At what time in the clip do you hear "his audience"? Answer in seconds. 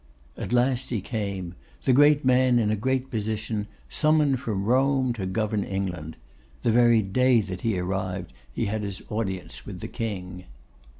8.81-9.63